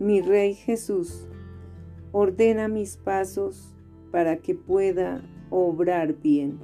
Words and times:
Mi 0.00 0.22
Rey 0.22 0.54
Jesús, 0.54 1.28
ordena 2.10 2.68
mis 2.68 2.96
pasos 2.96 3.76
para 4.10 4.38
que 4.38 4.54
pueda 4.54 5.22
obrar 5.50 6.14
bien. 6.14 6.58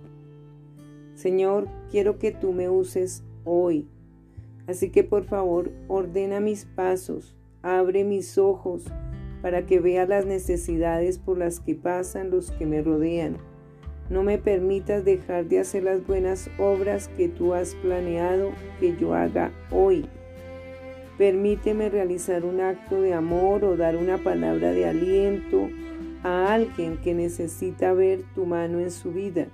Señor, 1.12 1.68
quiero 1.90 2.18
que 2.18 2.32
tú 2.32 2.54
me 2.54 2.70
uses 2.70 3.24
hoy. 3.44 3.86
Así 4.66 4.88
que 4.88 5.04
por 5.04 5.24
favor, 5.24 5.70
ordena 5.86 6.40
mis 6.40 6.64
pasos, 6.64 7.36
abre 7.60 8.04
mis 8.04 8.38
ojos 8.38 8.86
para 9.42 9.66
que 9.66 9.80
vea 9.80 10.06
las 10.06 10.24
necesidades 10.24 11.18
por 11.18 11.36
las 11.36 11.60
que 11.60 11.74
pasan 11.74 12.30
los 12.30 12.50
que 12.52 12.64
me 12.64 12.80
rodean. 12.80 13.36
No 14.08 14.22
me 14.22 14.38
permitas 14.38 15.04
dejar 15.04 15.44
de 15.44 15.58
hacer 15.58 15.84
las 15.84 16.06
buenas 16.06 16.48
obras 16.58 17.08
que 17.08 17.28
tú 17.28 17.52
has 17.52 17.74
planeado 17.74 18.52
que 18.80 18.96
yo 18.96 19.12
haga 19.12 19.52
hoy. 19.70 20.08
Permíteme 21.18 21.88
realizar 21.88 22.44
un 22.44 22.60
acto 22.60 23.00
de 23.00 23.14
amor 23.14 23.64
o 23.64 23.76
dar 23.76 23.96
una 23.96 24.18
palabra 24.18 24.72
de 24.72 24.86
aliento 24.86 25.70
a 26.22 26.52
alguien 26.52 26.98
que 26.98 27.14
necesita 27.14 27.94
ver 27.94 28.22
tu 28.34 28.44
mano 28.44 28.80
en 28.80 28.90
su 28.90 29.12
vida. 29.12 29.46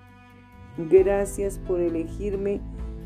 Gracias 0.77 1.59
por 1.59 1.81
elegirme 1.81 2.61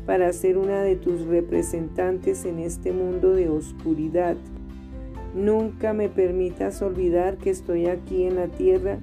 para 0.07 0.31
ser 0.33 0.57
una 0.57 0.81
de 0.81 0.95
tus 0.95 1.27
representantes 1.27 2.45
en 2.45 2.59
este 2.59 2.93
mundo 2.93 3.33
de 3.33 3.49
oscuridad. 3.49 4.37
Nunca 5.35 5.93
me 5.93 6.09
permitas 6.09 6.81
olvidar 6.81 7.37
que 7.37 7.51
estoy 7.51 7.87
aquí 7.87 8.23
en 8.23 8.37
la 8.37 8.47
tierra 8.47 8.97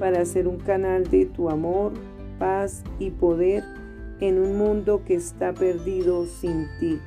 para 0.00 0.24
ser 0.24 0.48
un 0.48 0.58
canal 0.58 1.08
de 1.08 1.26
tu 1.26 1.48
amor, 1.48 1.92
paz 2.38 2.82
y 2.98 3.10
poder 3.10 3.62
en 4.20 4.38
un 4.40 4.56
mundo 4.56 5.02
que 5.04 5.14
está 5.14 5.52
perdido 5.52 6.26
sin 6.26 6.66
ti. 6.80 6.98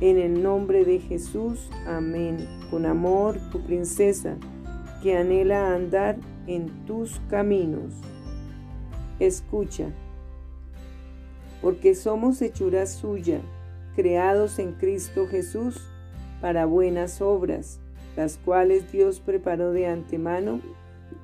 En 0.00 0.16
el 0.16 0.42
nombre 0.42 0.86
de 0.86 0.98
Jesús, 0.98 1.68
amén. 1.86 2.48
Con 2.70 2.86
amor, 2.86 3.38
tu 3.52 3.60
princesa, 3.60 4.38
que 5.02 5.14
anhela 5.14 5.74
andar 5.74 6.16
en 6.46 6.86
tus 6.86 7.20
caminos. 7.28 7.92
Escucha, 9.18 9.92
porque 11.60 11.94
somos 11.94 12.40
hechura 12.40 12.86
suya, 12.86 13.42
creados 13.94 14.58
en 14.58 14.72
Cristo 14.72 15.26
Jesús 15.26 15.86
para 16.40 16.64
buenas 16.64 17.20
obras, 17.20 17.78
las 18.16 18.38
cuales 18.38 18.90
Dios 18.90 19.20
preparó 19.20 19.70
de 19.72 19.86
antemano 19.86 20.62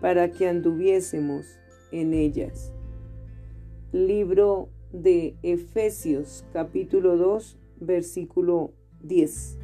para 0.02 0.30
que 0.30 0.50
anduviésemos 0.50 1.46
en 1.92 2.12
ellas. 2.12 2.72
Libro 3.92 4.68
de 4.92 5.34
Efesios 5.42 6.44
capítulo 6.52 7.16
2 7.16 7.56
versículo 7.80 8.74
10. 9.02 9.58